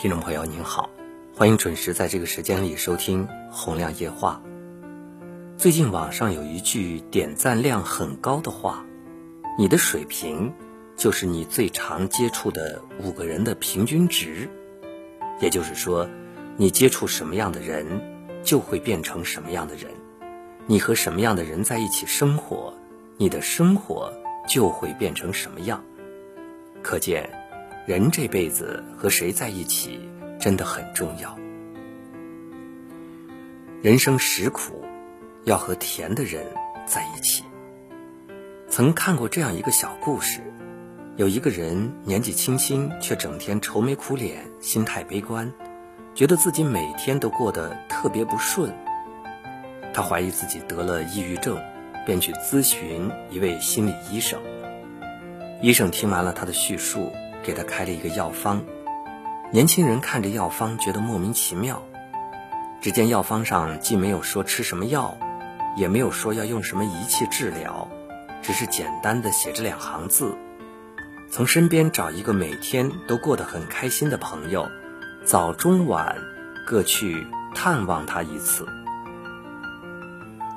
[0.00, 0.88] 听众朋友您好，
[1.36, 4.40] 欢迎准时在这个时间里收听《洪亮夜话》。
[5.58, 8.82] 最近网上有一句点赞量很高的话
[9.58, 10.54] ：“你的水平
[10.96, 14.48] 就是你最常接触的五个人的平均值。”
[15.38, 16.08] 也就是说，
[16.56, 17.84] 你接触什么样的人，
[18.42, 19.90] 就会变成什么样的人；
[20.66, 22.72] 你和什么样的人在一起生活，
[23.18, 24.10] 你的生活
[24.48, 25.84] 就会变成什么样。
[26.80, 27.28] 可见。
[27.86, 30.08] 人这辈子和谁在一起
[30.38, 31.36] 真的很重要。
[33.82, 34.84] 人生实苦，
[35.44, 36.44] 要和甜的人
[36.86, 37.42] 在一起。
[38.68, 40.40] 曾看过这样一个小故事：
[41.16, 45.50] 有一个人年纪轻轻，却整天愁眉苦脸，心态悲观，
[46.14, 48.72] 觉得自己每天都过得特别不顺。
[49.94, 51.58] 他怀疑自己得了抑郁症，
[52.04, 54.38] 便去咨询一位心理医生。
[55.62, 57.10] 医生听完了他的叙述。
[57.42, 58.62] 给他开了一个药方，
[59.50, 61.82] 年轻人看着药方，觉得莫名其妙。
[62.80, 65.16] 只见药方上既没有说吃什么药，
[65.76, 67.88] 也没有说要用什么仪器治疗，
[68.42, 70.34] 只是简单的写着两行字：
[71.30, 74.66] 从身边找一个每天都过得很开心的朋友，
[75.24, 76.16] 早中晚
[76.66, 78.66] 各去探望他一次。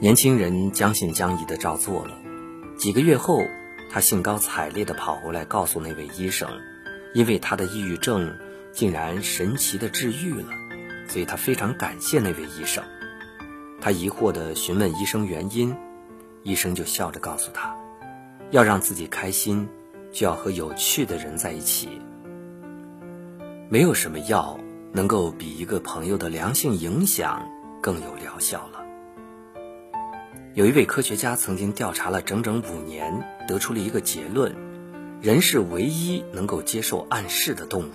[0.00, 2.14] 年轻人将信将疑的照做了，
[2.76, 3.40] 几个月后。
[3.92, 6.48] 他兴高采烈地跑回来，告诉那位医生，
[7.14, 8.36] 因为他的抑郁症
[8.72, 10.48] 竟然神奇地治愈了，
[11.08, 12.84] 所以他非常感谢那位医生。
[13.80, 15.74] 他疑惑地询问医生原因，
[16.42, 17.74] 医生就笑着告诉他，
[18.50, 19.68] 要让自己开心，
[20.12, 21.88] 就要和有趣的人在一起。
[23.68, 24.58] 没有什么药
[24.92, 27.48] 能够比一个朋友的良性影响
[27.80, 28.80] 更有疗效了。
[30.54, 34.54] 有一位科学家曾经调查了整整五年，得出了一个结论：
[35.24, 37.92] 人是唯一能够接受暗示的动物。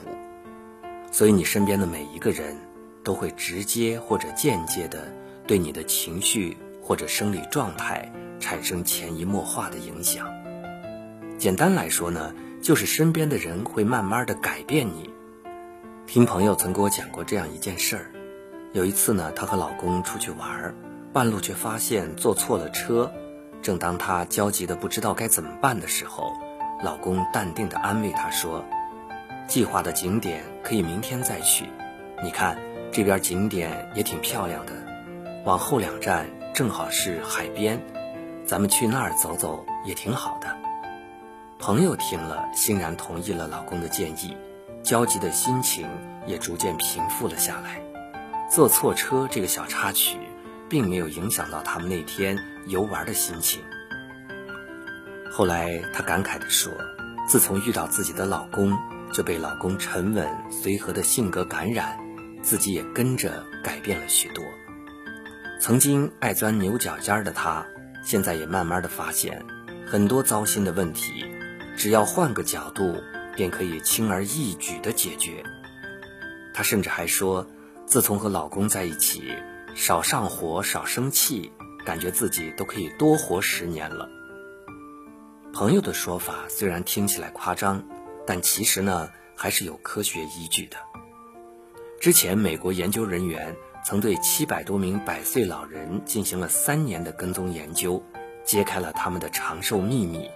[1.11, 2.57] 所以，你身边的每一个人
[3.03, 5.13] 都会直接或者间接的
[5.45, 10.27] 对你的情绪或者生理状态产生潜移默化的影响。
[11.37, 15.07] 简单来说呢，就是身边的人会慢慢的改变你。
[16.07, 18.05] 听朋友曾给我讲过这样一件事儿：
[18.73, 20.73] 有一次呢，她和老公出去玩。
[21.13, 23.11] 半路却发现坐错了车，
[23.61, 26.33] 正当她焦急的不知道该怎么办的时候，
[26.81, 28.65] 老公淡定的安慰她说
[29.47, 31.69] ：“计划的景点可以明天再去，
[32.23, 32.57] 你看
[32.91, 34.73] 这边景点也挺漂亮的，
[35.45, 37.81] 往后两站正好是海边，
[38.45, 40.47] 咱们去那儿走走也挺好的。”
[41.59, 44.35] 朋友听了欣然同意了老公的建议，
[44.81, 45.87] 焦急的心情
[46.25, 47.81] 也逐渐平复了下来。
[48.49, 50.17] 坐错车这个小插曲。
[50.69, 52.37] 并没有影响到他们那天
[52.67, 53.59] 游玩的心情。
[55.31, 56.71] 后来，她感慨地说
[57.27, 58.77] ：“自从遇到自己的老公，
[59.13, 61.97] 就被老公沉稳随和的性格感染，
[62.41, 64.43] 自己也跟着改变了许多。
[65.61, 67.65] 曾经爱钻牛角尖的她，
[68.03, 69.45] 现在也慢慢的发现，
[69.85, 71.25] 很多糟心的问题，
[71.77, 73.01] 只要换个角度，
[73.35, 75.43] 便可以轻而易举的解决。”
[76.53, 77.47] 她甚至还说
[77.85, 79.33] ：“自从和老公在一起。”
[79.75, 81.53] 少上火，少生气，
[81.85, 84.09] 感觉自己都可以多活十年了。
[85.59, 87.83] 朋友的说法虽然听起来夸张，
[88.25, 90.77] 但其实呢还是有科学依据的。
[91.99, 93.53] 之前，美国研究人员
[93.83, 98.01] 曾对七百多名百岁老人进行了三年的跟踪研究，
[98.45, 100.31] 揭开了他们的长寿秘密：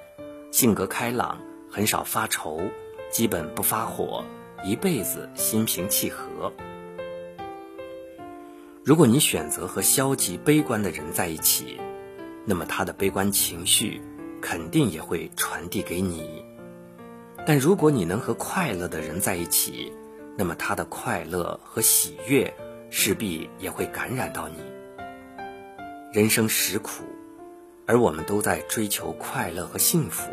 [0.52, 1.40] 性格开朗，
[1.72, 2.60] 很少发愁，
[3.10, 4.26] 基本不发火，
[4.66, 6.52] 一辈子心平气和。
[8.84, 11.80] 如果你选择和消极悲观的人在一起，
[12.44, 14.02] 那么他的悲观情绪
[14.44, 16.44] 肯定也会传递给你；
[17.48, 19.94] 但如果你能和快乐的人在一起，
[20.38, 22.54] 那么他的快乐和喜悦
[22.90, 24.58] 势必也会感染到你。
[26.12, 27.06] 人生实苦，
[27.88, 30.30] 而我们都在追求快乐和幸福，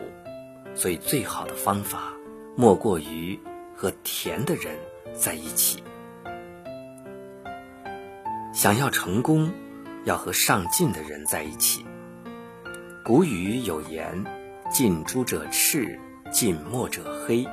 [0.74, 2.12] 所以最好的方法
[2.56, 3.38] 莫过于
[3.76, 4.76] 和甜的人
[5.14, 5.84] 在一起。
[8.52, 9.52] 想要成功，
[10.04, 11.86] 要和上进的人在一起。
[13.02, 14.24] 古语有言
[14.70, 15.98] ：“近朱者赤，
[16.30, 17.48] 近墨者黑。”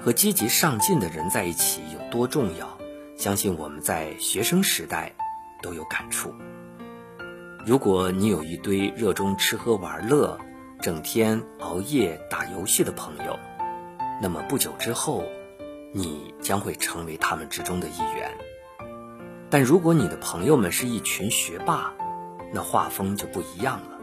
[0.00, 2.76] 和积极上进的人在一起有多重要？
[3.16, 5.12] 相信我们在学生时代
[5.62, 6.34] 都有感触。
[7.64, 10.36] 如果你有一堆热衷吃喝玩乐、
[10.80, 13.38] 整天熬夜打游戏的朋友，
[14.20, 15.24] 那么不久之后，
[15.92, 18.28] 你将会成为他们之中的一员。
[19.50, 21.94] 但如果你的朋友们是一群学霸，
[22.52, 23.93] 那画风就不一样了。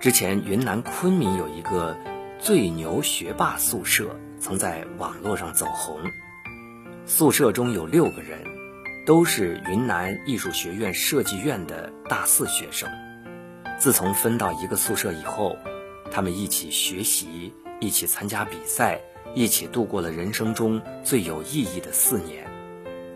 [0.00, 1.94] 之前云南昆明有一个
[2.38, 6.00] 最牛学霸宿舍，曾在网络上走红。
[7.04, 8.42] 宿舍中有六个人，
[9.04, 12.88] 都是云南艺术学院设计院的大四学生。
[13.78, 15.58] 自从分到一个宿舍以后，
[16.10, 18.98] 他们一起学习，一起参加比赛，
[19.34, 22.48] 一起度过了人生中最有意义的四年。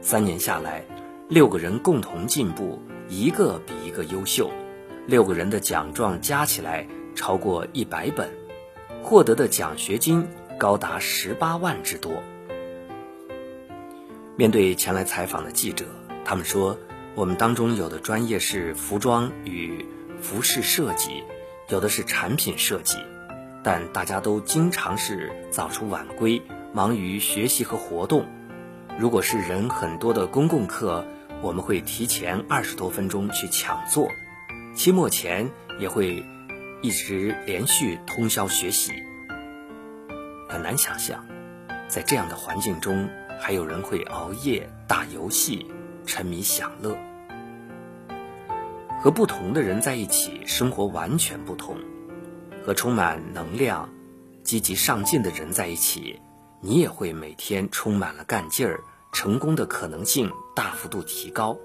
[0.02, 0.84] 三年下来，
[1.30, 2.78] 六个人共同进步，
[3.08, 4.50] 一个比一个优秀。
[5.06, 8.30] 六个人的奖状加起来超过一百本，
[9.02, 10.26] 获得的奖学金
[10.58, 12.22] 高达十八万之多。
[14.36, 15.84] 面对前来采访的记者，
[16.24, 16.78] 他们说
[17.14, 19.84] ：“我们当中有的专业是服装与
[20.20, 21.22] 服饰设计，
[21.68, 22.96] 有的是产品设计，
[23.62, 26.42] 但大家都经常是早出晚归，
[26.72, 28.26] 忙于学习和活动。
[28.98, 31.04] 如果是人很多的公共课，
[31.42, 34.08] 我们会提前二十多分钟去抢座；
[34.74, 36.24] 期末前也会
[36.82, 38.92] 一直连续通宵学习。
[40.48, 41.24] 很难想象，
[41.88, 45.66] 在这样的环境中。”还有人会熬夜打游戏，
[46.06, 46.96] 沉迷享乐。
[49.02, 51.76] 和不同的人在一起，生活完全不同。
[52.64, 53.90] 和充满能量、
[54.42, 56.18] 积极上进的人在一起，
[56.62, 58.80] 你也会每天充满了干劲儿，
[59.12, 61.58] 成功的可能性大幅度提高。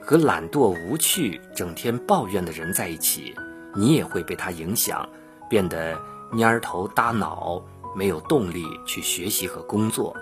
[0.00, 3.34] 和懒惰无趣、整天抱怨的人在一起，
[3.74, 5.08] 你也会被他影响，
[5.48, 6.00] 变得
[6.32, 7.62] 蔫头耷脑，
[7.94, 10.16] 没有动力去学习和工作。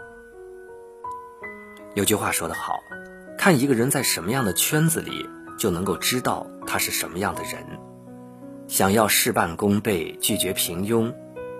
[1.94, 2.80] 有句话说得好，
[3.38, 5.28] 看一个人在什么样的圈子里，
[5.58, 7.64] 就能够知道他是什么样的人。
[8.66, 11.14] 想要事半功倍、拒绝平庸，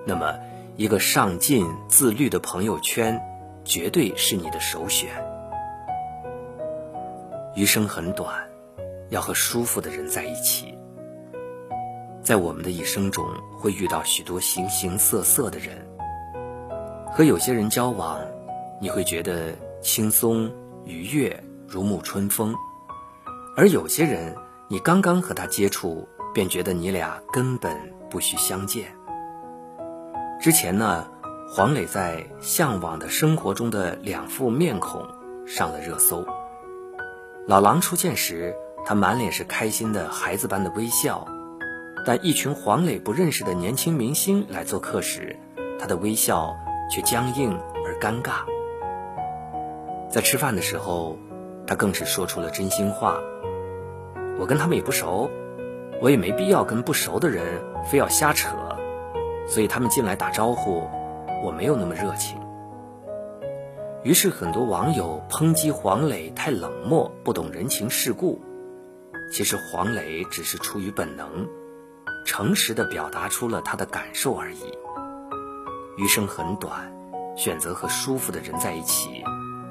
[0.07, 0.35] 那么
[0.77, 3.21] 一个上进、自律的朋友圈，
[3.65, 5.11] 绝对是你的首选。
[7.59, 8.49] 余生很短，
[9.09, 10.79] 要和舒服的人在一起。
[12.23, 13.27] 在我们的一生中，
[13.59, 15.85] 会遇到许多形形色色的人，
[17.11, 18.21] 和有些人交往，
[18.81, 19.53] 你会觉得。
[19.81, 20.51] 轻松
[20.85, 22.53] 愉悦，如沐春风；
[23.57, 24.35] 而有些人，
[24.69, 27.77] 你刚刚和他接触，便觉得你俩根本
[28.11, 28.93] 不需相见。
[30.41, 31.07] 之前呢，
[31.49, 35.01] 黄磊在《向往的生活中的两副面孔》
[35.47, 36.27] 上了热搜。
[37.49, 38.55] 老狼出现时，
[38.85, 41.27] 他满脸是开心的孩子般的微笑；
[42.05, 45.35] 但一群黄磊不认识的年轻明星来做客时，
[45.81, 46.55] 他的微笑
[46.91, 48.41] 却僵硬而尴尬。
[50.11, 51.17] 在吃饭的时候，
[51.67, 53.19] 他更是说出了真心话。
[54.39, 55.31] 我跟他们也不熟，
[56.03, 58.51] 我也没必要跟不熟的人非要瞎扯，
[59.47, 60.87] 所以他们进来打招呼，
[61.43, 62.39] 我没有那么热情。
[64.09, 68.41] 于是很多网友抨击黄磊太冷漠，不懂人情世故。
[69.31, 71.47] 其实黄磊只是出于本能，
[72.25, 74.63] 诚实的表达出了他的感受而已。
[75.99, 76.91] 余生很短，
[77.37, 79.23] 选择和舒服的人在一起。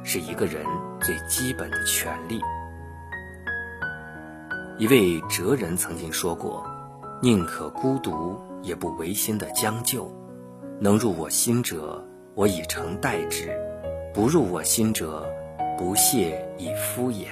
[0.03, 0.63] 是一个人
[1.01, 2.39] 最基本的权利。
[4.77, 6.63] 一位哲人曾经说过
[7.23, 10.07] ：“宁可孤独，也不违心的将就。
[10.79, 13.49] 能入我心者，我以诚待之；
[14.13, 15.27] 不入我心者，
[15.77, 17.27] 不屑以敷衍。”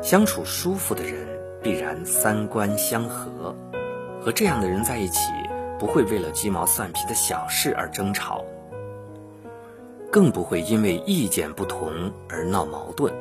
[0.00, 1.26] 相处舒服的人，
[1.62, 3.54] 必然三观相合。
[4.20, 5.30] 和这样的人在一起，
[5.78, 8.44] 不会为了鸡毛蒜皮的小事而争吵。
[10.10, 13.12] 更不会因为意见不同而闹矛盾。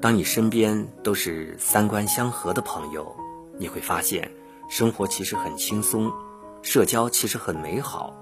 [0.00, 3.14] 当你身边都是三观相合的朋友，
[3.58, 4.30] 你会发现
[4.68, 6.10] 生活其实很轻松，
[6.62, 8.14] 社交其实很美好。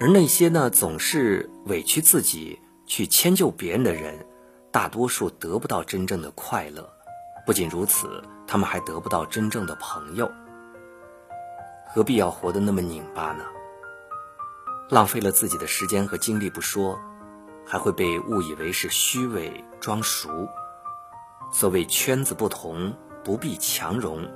[0.00, 4.26] 而那些呢总是委屈自己去迁就别人的人，
[4.72, 6.90] 大多数得不到真正的快乐。
[7.44, 10.32] 不仅如此，他们还得不到真正的朋友。
[11.86, 13.44] 何必要活得那么拧巴呢？
[14.88, 16.98] 浪费了自己的时间和精力不说，
[17.66, 20.48] 还会被误以为是虚伪装熟。
[21.52, 24.26] 所谓圈子不同，不必强融。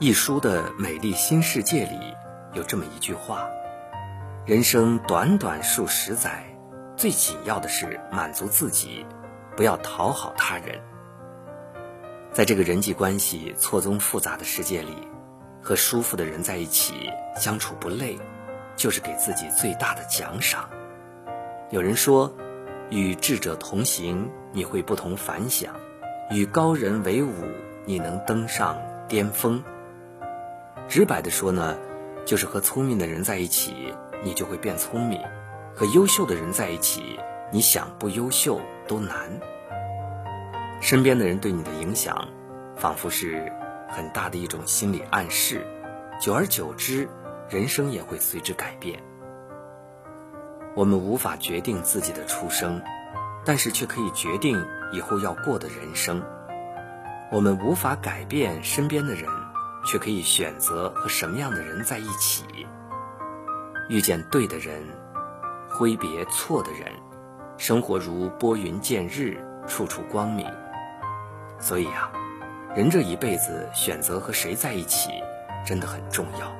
[0.00, 2.14] 一书的《美丽新世界》里
[2.54, 3.48] 有这么一句话：
[4.46, 6.44] 人生短短数十载，
[6.96, 9.04] 最紧要的是满足自己，
[9.56, 10.80] 不要讨好他人。
[12.32, 15.08] 在这个人际关系错综复杂的世界里，
[15.62, 18.18] 和舒服的人在一起相处不累。
[18.76, 20.68] 就是给自己最大的奖赏。
[21.70, 22.34] 有人说，
[22.90, 25.70] 与智者同行，你会不同凡响；
[26.28, 27.32] 与高人为伍，
[27.84, 29.62] 你能登上巅峰。
[30.88, 31.76] 直白的说呢，
[32.24, 35.20] 就是和聪明的人在一起，你就会变聪明；
[35.74, 37.18] 和优秀的人在一起，
[37.52, 39.40] 你想不优秀都难。
[40.80, 42.28] 身边的人对你的影响，
[42.76, 43.52] 仿佛是
[43.88, 45.66] 很大的一种心理暗示，
[46.20, 47.08] 久而久之。
[47.50, 48.98] 人生也会随之改变。
[50.74, 52.80] 我们无法决定自己的出生，
[53.44, 54.64] 但是却可以决定
[54.94, 56.22] 以后要过的人生。
[57.30, 59.28] 我们无法改变身边的人，
[59.84, 62.44] 却可以选择和什么样的人在一起。
[63.88, 64.82] 遇见对的人，
[65.68, 66.92] 挥别错的人，
[67.56, 70.46] 生活如拨云见日，处处光明。
[71.58, 72.10] 所以啊，
[72.74, 75.10] 人这一辈子选择和谁在一起，
[75.64, 76.50] 真的很重要。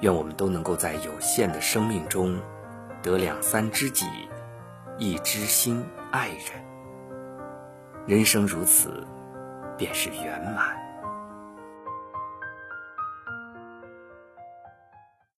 [0.00, 2.38] 愿我们都能够在有限的生命中，
[3.02, 4.06] 得两三知己，
[4.98, 6.38] 一知心爱人。
[8.06, 9.06] 人生如此。
[9.76, 10.83] 便是圆满。